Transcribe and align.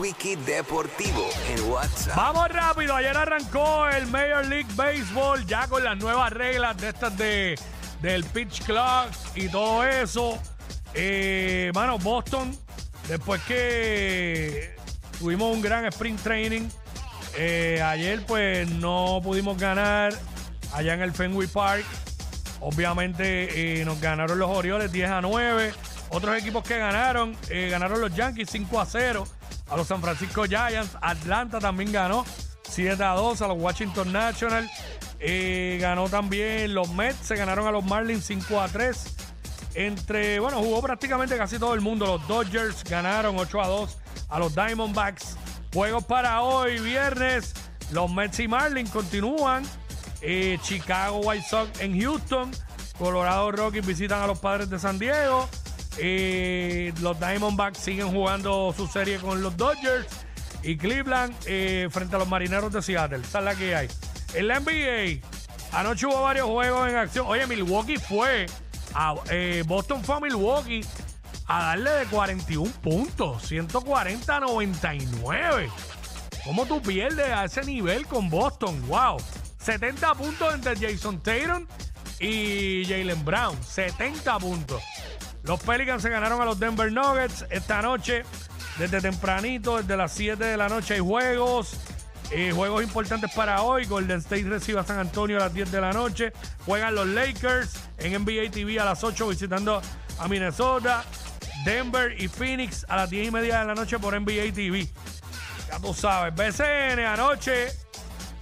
Quickie 0.00 0.36
Deportivo 0.36 1.28
en 1.48 1.70
WhatsApp. 1.70 2.16
Vamos 2.16 2.48
rápido, 2.50 2.94
ayer 2.94 3.16
arrancó 3.16 3.88
el 3.88 4.06
Major 4.06 4.46
League 4.46 4.68
Baseball 4.76 5.44
ya 5.44 5.66
con 5.66 5.82
las 5.82 5.98
nuevas 5.98 6.32
reglas 6.32 6.76
de 6.76 6.88
estas 6.88 7.18
de 7.18 7.58
del 8.00 8.22
pitch 8.24 8.64
clock 8.64 9.10
y 9.34 9.48
todo 9.48 9.82
eso. 9.84 10.38
Eh, 10.94 11.72
mano, 11.74 11.98
Boston, 11.98 12.56
después 13.08 13.42
que 13.42 14.76
tuvimos 15.18 15.52
un 15.52 15.60
gran 15.60 15.84
sprint 15.86 16.22
training, 16.22 16.68
eh, 17.36 17.82
ayer 17.82 18.24
pues 18.24 18.70
no 18.70 19.20
pudimos 19.20 19.58
ganar 19.58 20.14
allá 20.74 20.94
en 20.94 21.02
el 21.02 21.12
Fenway 21.12 21.48
Park. 21.48 21.84
Obviamente 22.60 23.80
eh, 23.80 23.84
nos 23.84 24.00
ganaron 24.00 24.38
los 24.38 24.48
Orioles 24.48 24.92
10 24.92 25.10
a 25.10 25.20
9. 25.20 25.72
Otros 26.10 26.38
equipos 26.38 26.62
que 26.62 26.78
ganaron, 26.78 27.36
eh, 27.50 27.68
ganaron 27.68 28.00
los 28.00 28.14
Yankees 28.14 28.48
5 28.50 28.80
a 28.80 28.86
0 28.86 29.26
a 29.68 29.76
los 29.76 29.86
San 29.86 30.00
Francisco 30.00 30.44
Giants. 30.44 30.96
Atlanta 31.00 31.58
también 31.58 31.92
ganó 31.92 32.24
7 32.68 33.02
a 33.02 33.12
2 33.12 33.42
a 33.42 33.48
los 33.48 33.58
Washington 33.58 34.12
Nationals. 34.12 34.70
Eh, 35.20 35.78
ganó 35.80 36.08
también 36.08 36.74
los 36.74 36.92
Mets, 36.92 37.26
se 37.26 37.36
ganaron 37.36 37.66
a 37.66 37.72
los 37.72 37.84
Marlins 37.84 38.24
5 38.26 38.60
a 38.60 38.68
3. 38.68 39.16
Entre, 39.74 40.40
bueno, 40.40 40.58
jugó 40.58 40.80
prácticamente 40.82 41.36
casi 41.36 41.58
todo 41.58 41.74
el 41.74 41.80
mundo. 41.80 42.06
Los 42.06 42.26
Dodgers 42.26 42.84
ganaron 42.84 43.38
8 43.38 43.62
a 43.62 43.68
2 43.68 43.98
a 44.28 44.38
los 44.38 44.54
Diamondbacks. 44.54 45.36
Juegos 45.72 46.04
para 46.04 46.42
hoy, 46.42 46.78
viernes. 46.80 47.54
Los 47.92 48.10
Mets 48.10 48.40
y 48.40 48.48
Marlins 48.48 48.90
continúan. 48.90 49.64
Eh, 50.20 50.58
Chicago 50.62 51.18
White 51.18 51.46
Sox 51.48 51.80
en 51.80 52.00
Houston. 52.00 52.50
Colorado 52.98 53.52
Rockies 53.52 53.86
visitan 53.86 54.20
a 54.20 54.26
los 54.26 54.38
Padres 54.40 54.68
de 54.68 54.78
San 54.78 54.98
Diego. 54.98 55.48
Eh, 55.98 56.67
los 57.00 57.18
Diamondbacks 57.18 57.78
siguen 57.78 58.10
jugando 58.10 58.74
su 58.76 58.86
serie 58.86 59.18
con 59.18 59.42
los 59.42 59.56
Dodgers. 59.56 60.06
Y 60.62 60.76
Cleveland 60.76 61.34
eh, 61.46 61.88
frente 61.90 62.16
a 62.16 62.18
los 62.18 62.28
Marineros 62.28 62.72
de 62.72 62.82
Seattle. 62.82 63.18
Esa 63.18 63.38
es 63.38 63.44
la 63.44 63.54
que 63.54 63.74
hay. 63.74 63.88
En 64.34 64.48
la 64.48 64.60
NBA, 64.60 65.20
anoche 65.72 66.06
hubo 66.06 66.22
varios 66.22 66.46
juegos 66.46 66.88
en 66.88 66.96
acción. 66.96 67.26
Oye, 67.28 67.46
Milwaukee 67.46 67.96
fue. 67.96 68.46
A, 68.94 69.14
eh, 69.30 69.62
Boston 69.66 70.02
fue 70.02 70.16
a 70.16 70.20
Milwaukee 70.20 70.80
a 71.46 71.62
darle 71.62 71.90
de 71.90 72.06
41 72.06 72.70
puntos. 72.82 73.42
140 73.44 74.36
a 74.36 74.40
99. 74.40 75.70
¿Cómo 76.44 76.66
tú 76.66 76.80
pierdes 76.80 77.30
a 77.30 77.44
ese 77.44 77.62
nivel 77.62 78.06
con 78.06 78.28
Boston? 78.28 78.82
¡Wow! 78.88 79.18
70 79.58 80.14
puntos 80.14 80.54
entre 80.54 80.76
Jason 80.76 81.22
Tatum 81.22 81.66
y 82.20 82.84
Jalen 82.84 83.24
Brown. 83.24 83.56
70 83.62 84.38
puntos. 84.38 84.82
Los 85.42 85.60
Pelicans 85.60 86.02
se 86.02 86.10
ganaron 86.10 86.40
a 86.40 86.44
los 86.44 86.58
Denver 86.58 86.92
Nuggets 86.92 87.46
esta 87.50 87.82
noche. 87.82 88.24
Desde 88.78 89.00
tempranito, 89.00 89.78
desde 89.78 89.96
las 89.96 90.12
7 90.12 90.44
de 90.44 90.56
la 90.56 90.68
noche 90.68 90.94
hay 90.94 91.00
juegos. 91.00 91.74
Eh, 92.30 92.52
juegos 92.54 92.82
importantes 92.82 93.32
para 93.34 93.62
hoy. 93.62 93.86
Golden 93.86 94.18
State 94.18 94.44
recibe 94.44 94.80
a 94.80 94.84
San 94.84 94.98
Antonio 94.98 95.36
a 95.38 95.40
las 95.40 95.54
10 95.54 95.72
de 95.72 95.80
la 95.80 95.92
noche. 95.92 96.32
Juegan 96.66 96.94
los 96.94 97.06
Lakers 97.06 97.74
en 97.98 98.22
NBA 98.22 98.50
TV 98.50 98.78
a 98.78 98.84
las 98.84 99.02
8 99.02 99.28
visitando 99.28 99.80
a 100.18 100.28
Minnesota. 100.28 101.04
Denver 101.64 102.14
y 102.20 102.28
Phoenix 102.28 102.84
a 102.88 102.96
las 102.96 103.10
10 103.10 103.28
y 103.28 103.30
media 103.30 103.60
de 103.60 103.66
la 103.66 103.74
noche 103.74 103.98
por 103.98 104.18
NBA 104.18 104.52
TV. 104.54 104.88
Ya 105.68 105.78
tú 105.80 105.94
sabes. 105.94 106.34
BCN 106.34 107.00
anoche 107.00 107.68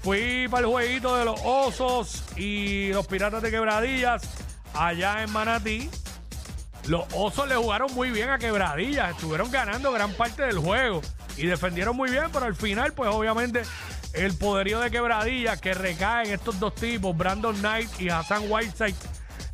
fui 0.07 0.47
para 0.49 0.65
el 0.65 0.73
jueguito 0.73 1.17
de 1.17 1.25
los 1.25 1.41
Osos 1.43 2.23
y 2.37 2.93
los 2.93 3.09
Piratas 3.09 3.43
de 3.43 3.51
Quebradillas 3.51 4.23
allá 4.73 5.25
en 5.25 5.33
Manatí. 5.33 5.91
Los 6.87 7.07
Osos 7.13 7.49
le 7.49 7.57
jugaron 7.57 7.93
muy 7.93 8.13
bien 8.13 8.31
a 8.31 8.39
Quebradillas, 8.39 9.11
estuvieron 9.11 9.51
ganando 9.51 9.91
gran 9.91 10.13
parte 10.13 10.45
del 10.45 10.61
juego 10.61 11.03
y 11.37 11.47
defendieron 11.47 11.97
muy 11.97 12.09
bien, 12.09 12.27
pero 12.33 12.47
al 12.47 12.55
final, 12.55 12.93
pues 12.93 13.11
obviamente 13.13 13.63
el 14.13 14.33
poderío 14.39 14.79
de 14.79 14.93
Quebradillas 14.93 15.61
que 15.61 15.75
recae 15.75 16.29
en 16.29 16.35
estos 16.35 16.61
dos 16.61 16.77
tipos, 16.77 17.17
Brandon 17.17 17.57
Knight 17.57 18.01
y 18.01 18.09
Hassan 18.09 18.45
Whiteside, 18.49 18.95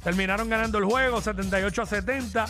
terminaron 0.04 0.50
ganando 0.50 0.76
el 0.76 0.84
juego 0.84 1.22
78 1.22 1.80
a 1.80 1.86
70. 1.86 2.44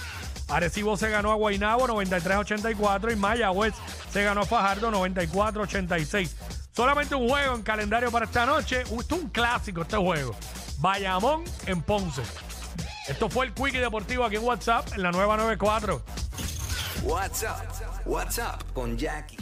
Arecibo 0.49 0.97
se 0.97 1.09
ganó 1.09 1.31
a 1.31 1.37
Guaynabo 1.37 1.87
93 1.87 2.37
a 2.37 2.41
84 2.41 3.13
y 3.13 3.17
Mayagüez 3.17 3.75
se 4.13 4.25
ganó 4.25 4.41
a 4.41 4.45
Fajardo 4.45 4.91
94 4.91 5.61
a 5.61 5.65
86. 5.65 6.37
Solamente 6.73 7.15
un 7.15 7.29
juego 7.29 7.55
en 7.55 7.63
calendario 7.63 8.11
para 8.11 8.25
esta 8.25 8.47
noche. 8.47 8.83
Esto 8.83 9.17
es 9.17 9.23
un 9.23 9.29
clásico 9.29 9.83
este 9.83 9.97
juego. 9.97 10.35
Bayamón 10.79 11.45
en 11.67 11.83
Ponce. 11.83 12.23
Esto 13.09 13.29
fue 13.29 13.47
el 13.47 13.53
Quickie 13.53 13.79
Deportivo 13.79 14.25
aquí 14.25 14.37
en 14.37 14.45
WhatsApp 14.45 14.89
en 14.95 15.03
la 15.03 15.11
nueva 15.11 15.37
94. 15.37 16.03
WhatsApp, 17.03 18.07
WhatsApp 18.07 18.63
con 18.73 18.97
Jackie 18.97 19.37